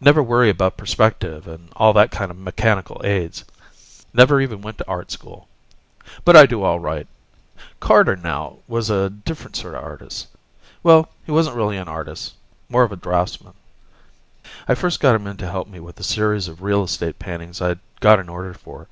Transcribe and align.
Never 0.00 0.22
worry 0.22 0.48
about 0.48 0.78
perspective 0.78 1.46
and 1.46 1.68
all 1.76 1.92
that 1.92 2.10
kinda 2.10 2.32
mechanical 2.32 3.02
aids. 3.04 3.44
Never 4.14 4.40
even 4.40 4.62
went 4.62 4.78
to 4.78 4.88
Art 4.88 5.10
School. 5.10 5.46
But 6.24 6.36
I 6.36 6.46
do 6.46 6.62
all 6.62 6.80
right. 6.80 7.06
Carter, 7.78 8.16
now, 8.16 8.60
was 8.66 8.88
a 8.88 9.10
different 9.10 9.56
sorta 9.56 9.76
artist. 9.78 10.28
Well, 10.82 11.10
he 11.26 11.32
wasn't 11.32 11.56
really 11.56 11.76
an 11.76 11.86
artist 11.86 12.32
more 12.70 12.84
of 12.84 12.92
a 12.92 12.96
draftsman. 12.96 13.52
I 14.66 14.74
first 14.74 15.00
got 15.00 15.14
him 15.14 15.26
in 15.26 15.36
to 15.36 15.50
help 15.50 15.68
me 15.68 15.80
with 15.80 16.00
a 16.00 16.02
series 16.02 16.48
of 16.48 16.62
real 16.62 16.82
estate 16.82 17.18
paintings 17.18 17.60
I'd 17.60 17.80
got 18.00 18.18
an 18.20 18.30
order 18.30 18.54
for. 18.54 18.88